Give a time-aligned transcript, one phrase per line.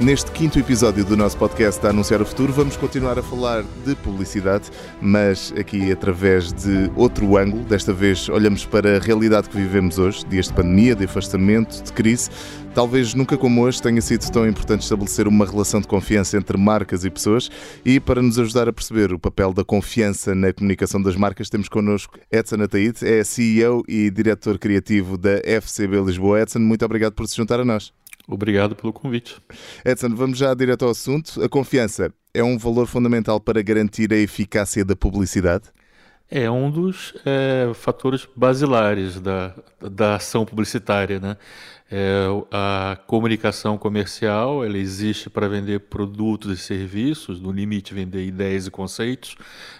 [0.00, 3.94] Neste quinto episódio do nosso podcast a Anunciar o Futuro, vamos continuar a falar de
[3.96, 7.64] publicidade, mas aqui através de outro ângulo.
[7.64, 11.92] Desta vez olhamos para a realidade que vivemos hoje, dias de pandemia, de afastamento, de
[11.92, 12.30] crise.
[12.74, 17.04] Talvez nunca como hoje tenha sido tão importante estabelecer uma relação de confiança entre marcas
[17.04, 17.50] e pessoas
[17.84, 21.68] e para nos ajudar a perceber o papel da confiança na comunicação das marcas, temos
[21.68, 26.40] connosco Edson Ataíde, é CEO e diretor criativo da FCB Lisboa.
[26.40, 27.92] Edson, muito obrigado por se juntar a nós.
[28.30, 29.36] Obrigado pelo convite.
[29.84, 31.42] Edson, vamos já direto ao assunto.
[31.42, 35.64] A confiança é um valor fundamental para garantir a eficácia da publicidade?
[36.30, 41.18] É um dos é, fatores basilares da, da ação publicitária.
[41.18, 41.36] Né?
[41.90, 48.68] É, a comunicação comercial ela existe para vender produtos e serviços, no limite vender ideias
[48.68, 49.34] e conceitos,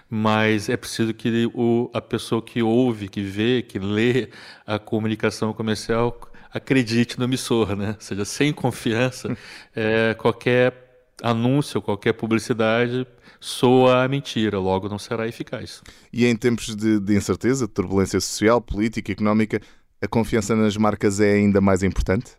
[0.09, 4.31] mas é preciso que o, a pessoa que ouve, que vê, que lê
[4.67, 7.91] a comunicação comercial acredite no emissor, né?
[7.91, 9.37] Ou seja, sem confiança,
[9.75, 10.91] é, qualquer
[11.23, 13.07] anúncio, qualquer publicidade
[13.39, 15.83] soa a mentira, logo não será eficaz.
[16.13, 19.61] E em tempos de, de incerteza, de turbulência social, política, económica,
[20.01, 22.33] a confiança nas marcas é ainda mais importante?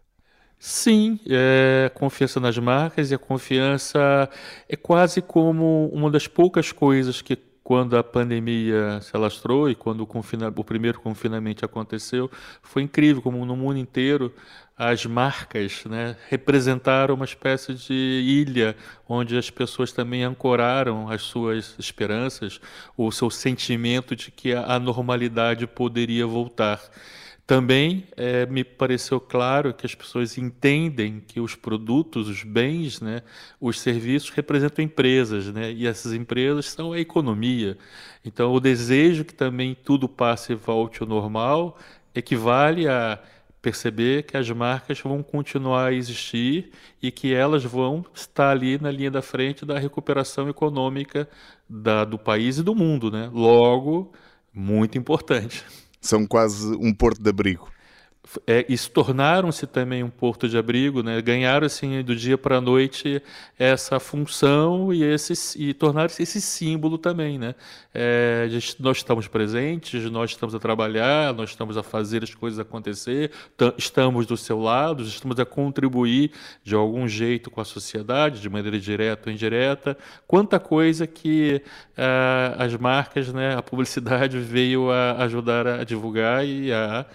[0.59, 4.29] Sim, é, confiança nas marcas e a confiança
[4.69, 7.35] é quase como uma das poucas coisas que
[7.71, 12.29] quando a pandemia se alastrou e quando o, confina, o primeiro confinamento aconteceu,
[12.61, 14.35] foi incrível como no mundo inteiro
[14.77, 18.75] as marcas né, representaram uma espécie de ilha
[19.07, 22.59] onde as pessoas também ancoraram as suas esperanças,
[22.97, 26.81] o seu sentimento de que a normalidade poderia voltar.
[27.51, 33.23] Também é, me pareceu claro que as pessoas entendem que os produtos, os bens, né,
[33.59, 37.77] os serviços representam empresas, né, e essas empresas são a economia.
[38.23, 41.77] Então, o desejo que também tudo passe e volte ao normal
[42.15, 43.19] equivale a
[43.61, 48.89] perceber que as marcas vão continuar a existir e que elas vão estar ali na
[48.89, 51.27] linha da frente da recuperação econômica
[51.67, 53.11] da, do país e do mundo.
[53.11, 53.29] Né?
[53.33, 54.13] Logo,
[54.53, 55.65] muito importante.
[56.01, 57.69] São quase um porto de abrigo
[58.45, 61.19] é, e se tornaram-se também um porto de abrigo, né?
[61.21, 63.21] ganharam assim do dia para a noite
[63.57, 67.39] essa função e, esse, e tornaram-se esse símbolo também.
[67.39, 67.55] Né?
[67.93, 68.47] É,
[68.79, 73.31] nós estamos presentes, nós estamos a trabalhar, nós estamos a fazer as coisas acontecer,
[73.75, 76.31] estamos do seu lado, estamos a contribuir
[76.63, 79.97] de algum jeito com a sociedade, de maneira direta ou indireta.
[80.27, 81.61] Quanta coisa que
[81.97, 87.05] uh, as marcas, né, a publicidade veio a ajudar a divulgar e a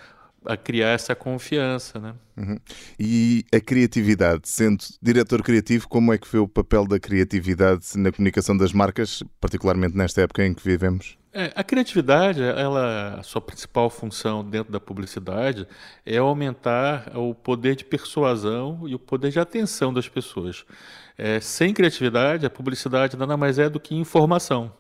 [0.47, 2.15] a criar essa confiança, né?
[2.37, 2.59] Uhum.
[2.99, 8.13] E a criatividade, sendo diretor criativo, como é que vê o papel da criatividade na
[8.13, 11.17] comunicação das marcas, particularmente nesta época em que vivemos?
[11.33, 15.67] É, a criatividade, ela, a sua principal função dentro da publicidade
[16.05, 20.65] é aumentar o poder de persuasão e o poder de atenção das pessoas.
[21.19, 24.73] É, sem criatividade, a publicidade nada mais é do que informação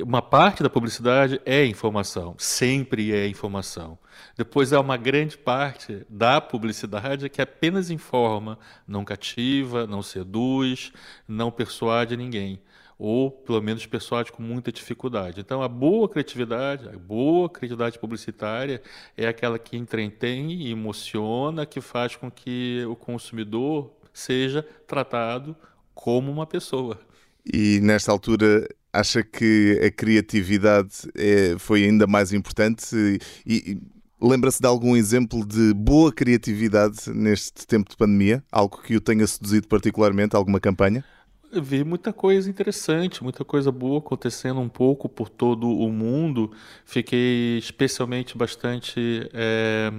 [0.00, 3.98] uma parte da publicidade é informação, sempre é informação.
[4.36, 10.92] Depois há uma grande parte da publicidade que apenas informa, não cativa, não seduz,
[11.26, 12.60] não persuade ninguém.
[12.96, 15.40] Ou, pelo menos, persuade com muita dificuldade.
[15.40, 18.82] Então, a boa criatividade, a boa criatividade publicitária
[19.16, 25.54] é aquela que entretém emociona, que faz com que o consumidor seja tratado
[25.94, 26.98] como uma pessoa.
[27.46, 32.86] E nesta altura acha que a criatividade é, foi ainda mais importante
[33.46, 33.78] e, e
[34.20, 38.42] lembra-se de algum exemplo de boa criatividade neste tempo de pandemia?
[38.50, 41.04] Algo que o tenha seduzido particularmente, alguma campanha?
[41.50, 46.52] Vi muita coisa interessante, muita coisa boa acontecendo um pouco por todo o mundo.
[46.84, 49.90] Fiquei especialmente bastante é,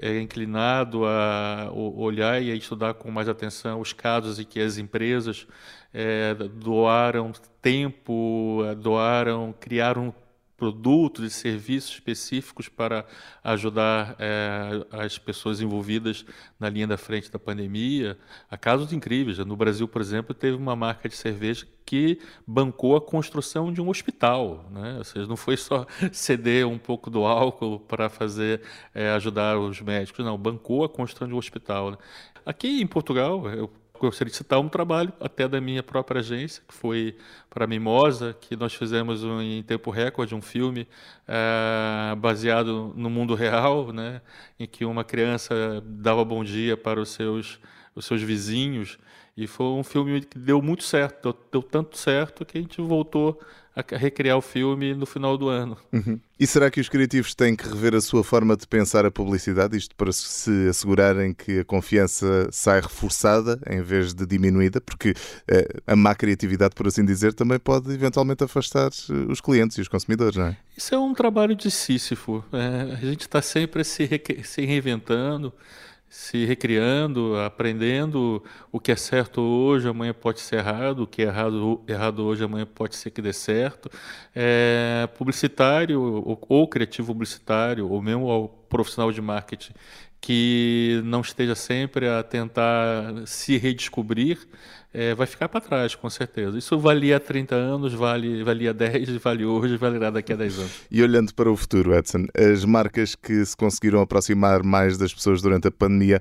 [0.00, 4.78] é, inclinado a olhar e a estudar com mais atenção os casos em que as
[4.78, 5.46] empresas
[5.92, 7.32] é, doaram
[7.62, 10.14] tempo, doaram, criaram
[10.56, 13.04] produtos e serviços específicos para
[13.44, 16.24] ajudar é, as pessoas envolvidas
[16.58, 18.18] na linha da frente da pandemia.
[18.50, 19.38] Há casos incríveis.
[19.38, 23.88] No Brasil, por exemplo, teve uma marca de cerveja que bancou a construção de um
[23.88, 24.96] hospital, né?
[24.98, 28.62] Ou seja, não foi só ceder um pouco do álcool para fazer
[28.92, 31.92] é, ajudar os médicos, não, bancou a construção de um hospital.
[31.92, 31.98] Né?
[32.44, 36.74] Aqui em Portugal, eu gostaria de citar um trabalho até da minha própria agência, que
[36.74, 37.16] foi
[37.50, 40.86] para Mimosa, que nós fizemos um, em tempo recorde um filme
[41.26, 44.20] é, baseado no mundo real, né,
[44.58, 47.58] em que uma criança dava bom dia para os seus,
[47.96, 48.98] os seus vizinhos.
[49.36, 52.80] E foi um filme que deu muito certo, deu, deu tanto certo que a gente
[52.80, 53.38] voltou
[53.76, 55.76] a recriar o filme no final do ano.
[55.92, 56.18] Uhum.
[56.40, 59.76] E será que os criativos têm que rever a sua forma de pensar a publicidade,
[59.76, 64.80] isto para se assegurarem que a confiança sai reforçada em vez de diminuída?
[64.80, 65.12] Porque
[65.46, 69.82] eh, a má criatividade, por assim dizer, também pode eventualmente afastar eh, os clientes e
[69.82, 70.56] os consumidores, não é?
[70.74, 72.42] Isso é um trabalho de Sísifo.
[72.52, 74.08] É, a gente está sempre se,
[74.42, 75.52] se reinventando
[76.08, 81.26] se recriando, aprendendo o que é certo hoje, amanhã pode ser errado, o que é
[81.26, 83.90] errado, errado hoje, amanhã pode ser que dê certo.
[84.34, 89.72] É, publicitário ou, ou criativo publicitário, ou mesmo profissional de marketing
[90.20, 94.38] que não esteja sempre a tentar se redescobrir,
[94.92, 96.58] é, vai ficar para trás, com certeza.
[96.58, 100.72] Isso valia há 30 anos, vale, valia 10, vale hoje, valerá daqui a 10 anos.
[100.90, 105.42] E olhando para o futuro, Edson, as marcas que se conseguiram aproximar mais das pessoas
[105.42, 106.20] durante a pandemia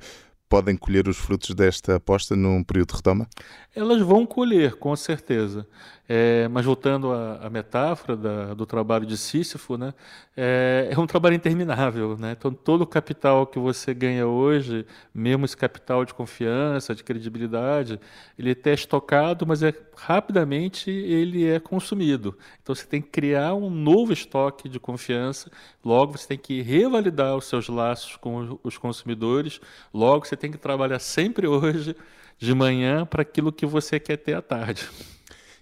[0.49, 3.27] podem colher os frutos desta aposta num período de retoma?
[3.75, 5.67] Elas vão colher, com certeza.
[6.07, 9.91] É, mas voltando à, à metáfora da, do trabalho de Sísifo, né,
[10.37, 12.15] é, é, um trabalho interminável.
[12.15, 12.35] Né?
[12.37, 17.99] Então, todo o capital que você ganha hoje, mesmo esse capital de confiança, de credibilidade,
[18.37, 22.37] ele é estocado, mas é, rapidamente ele é consumido.
[22.61, 25.49] Então, você tem que criar um novo estoque de confiança,
[25.83, 29.59] logo você tem que revalidar os seus laços com os consumidores,
[29.91, 31.95] logo você tem que trabalhar sempre hoje
[32.37, 34.87] de manhã para aquilo que você quer ter à tarde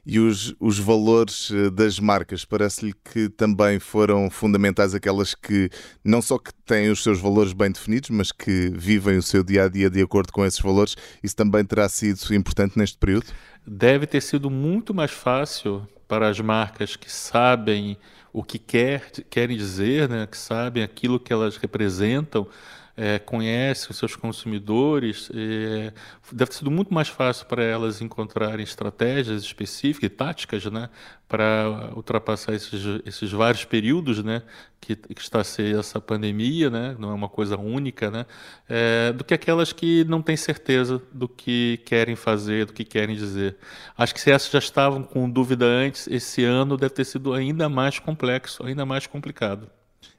[0.06, 2.44] e os, os valores eh, das marcas.
[2.44, 5.70] Parece-lhe que também foram fundamentais aquelas que
[6.04, 9.66] não só que têm os seus valores bem definidos, mas que vivem o seu dia
[9.66, 10.96] a dia de acordo com esses valores.
[11.24, 13.28] Isso também terá sido importante neste período?
[13.66, 17.98] Deve ter sido muito mais fácil para as marcas que sabem
[18.34, 20.28] o que quer, querem dizer, né?
[20.28, 22.48] que sabem aquilo que elas representam
[22.96, 25.92] é, conhece os seus consumidores, é,
[26.32, 30.90] deve ter sido muito mais fácil para elas encontrarem estratégias específicas e táticas né,
[31.28, 34.44] para ultrapassar esses, esses vários períodos né,
[34.80, 38.28] que, que, está ser essa pandemia, né, não é uma coisa única, né,
[38.70, 43.16] é, do que aquelas que não têm certeza do que querem fazer, do que querem
[43.16, 43.58] dizer.
[43.98, 47.68] Acho que se essas já estavam com dúvida antes, esse ano deve ter sido ainda
[47.68, 49.68] mais complexo, ainda mais complicado.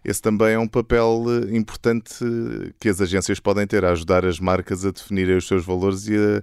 [0.04, 2.24] Esse também é um papel eh, importante
[2.78, 6.16] que as agências podem ter, a ajudar as marcas a definirem os seus valores e
[6.16, 6.42] a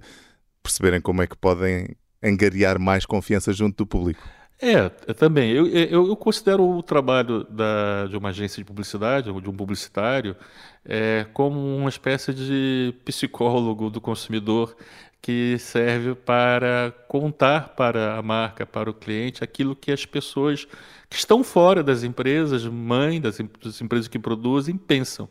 [0.62, 4.22] perceberem como é que podem angariar mais confiança junto do público.
[4.60, 5.50] É, também.
[5.50, 9.52] Eu, eu, eu considero o trabalho da, de uma agência de publicidade, ou de um
[9.52, 10.36] publicitário,
[10.84, 14.76] é, como uma espécie de psicólogo do consumidor
[15.22, 20.66] que serve para contar para a marca, para o cliente, aquilo que as pessoas
[21.08, 25.28] que estão fora das empresas, mãe das, das empresas que produzem, pensam.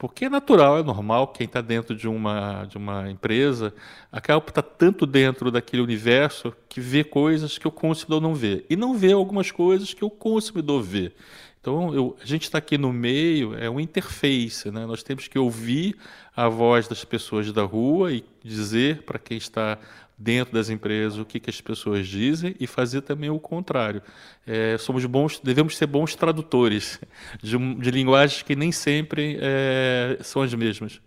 [0.00, 3.70] Porque é natural, é normal, quem está dentro de uma, de uma empresa
[4.10, 8.64] acaba estar tá tanto dentro daquele universo que vê coisas que o consumidor não vê.
[8.70, 11.12] E não vê algumas coisas que o consumidor vê.
[11.60, 14.86] Então, eu, a gente está aqui no meio, é uma interface, né?
[14.86, 15.94] nós temos que ouvir
[16.34, 19.78] a voz das pessoas da rua e dizer para quem está
[20.20, 24.02] dentro das empresas o que, que as pessoas dizem e fazer também o contrário.
[24.46, 27.00] É, somos bons, devemos ser bons tradutores
[27.42, 31.00] de, de linguagens que nem sempre é, são as mesmas.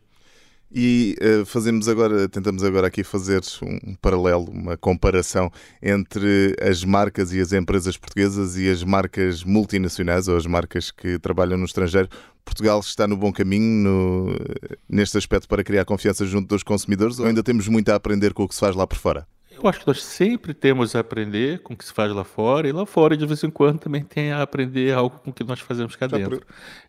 [0.75, 7.32] E uh, fazemos agora, tentamos agora aqui fazer um paralelo, uma comparação entre as marcas
[7.32, 12.10] e as empresas portuguesas e as marcas multinacionais ou as marcas que trabalham no estrangeiro.
[12.44, 14.36] Portugal está no bom caminho no,
[14.89, 18.44] neste aspecto para criar confiança junto dos consumidores ou ainda temos muito a aprender com
[18.44, 19.27] o que se faz lá por fora?
[19.63, 22.67] Eu acho que nós sempre temos a aprender com o que se faz lá fora,
[22.67, 25.41] e lá fora, de vez em quando, também tem a aprender algo com o que
[25.41, 26.41] nós fazemos cá dentro.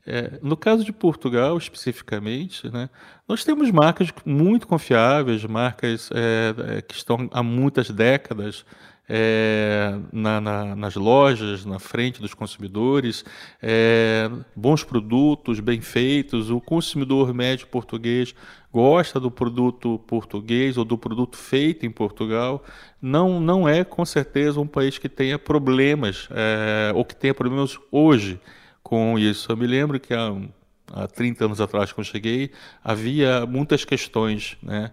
[0.05, 2.91] É, no caso de Portugal, especificamente, né,
[3.29, 8.67] nós temos marcas muito confiáveis, marcas é, é que estão há muitas décadas
[9.09, 13.25] é, na, na, nas lojas, na frente dos consumidores,
[13.63, 16.51] é, bons produtos, bem feitos.
[16.51, 18.35] O consumidor médio português
[18.73, 22.65] gosta do produto português ou do produto feito em Portugal.
[23.01, 27.79] Não, não é com certeza um país que tenha problemas é, ou que tenha problemas
[27.91, 28.41] hoje
[28.83, 29.51] com isso.
[29.53, 30.35] Eu me lembro que há
[30.93, 32.51] há 30 anos atrás, quando cheguei,
[32.83, 34.57] havia muitas questões.
[34.63, 34.91] Né?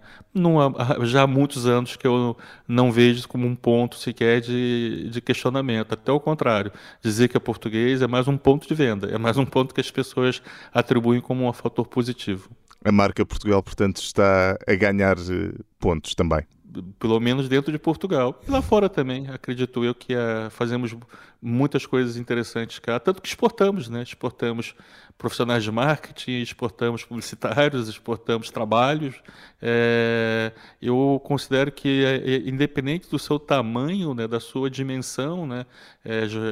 [1.03, 5.93] Já há muitos anos que eu não vejo como um ponto sequer de, de questionamento.
[5.93, 6.71] Até o contrário,
[7.01, 9.81] dizer que é português é mais um ponto de venda, é mais um ponto que
[9.81, 10.41] as pessoas
[10.73, 12.49] atribuem como um fator positivo.
[12.83, 16.41] A marca Portugal, portanto, está a ganhar eh, pontos também.
[16.99, 18.39] Pelo menos dentro de Portugal.
[18.47, 20.95] E lá fora também, acredito eu que uh, fazemos
[21.41, 24.03] muitas coisas interessantes cá, tanto que exportamos, né?
[24.03, 24.75] Exportamos
[25.21, 29.15] profissionais de marketing, exportamos publicitários, exportamos trabalhos.
[29.61, 30.51] É,
[30.81, 35.67] eu considero que, é, é, independente do seu tamanho, né, da sua dimensão né,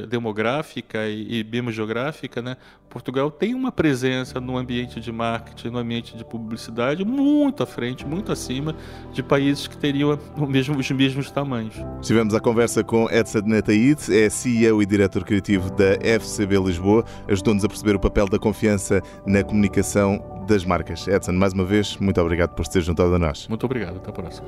[0.08, 2.58] demográfica e, e biogeográfica, né,
[2.90, 8.06] Portugal tem uma presença no ambiente de marketing, no ambiente de publicidade, muito à frente,
[8.06, 8.76] muito acima
[9.14, 10.18] de países que teriam
[10.48, 11.76] mesmo, os mesmos tamanhos.
[12.02, 17.64] Tivemos a conversa com Edson Netaid, é CEO e diretor criativo da FCB Lisboa, ajudou-nos
[17.64, 21.08] a perceber o papel da confiança na comunicação das marcas.
[21.08, 23.48] Edson, mais uma vez, muito obrigado por se ter juntado a nós.
[23.48, 24.48] Muito obrigado, até a próxima.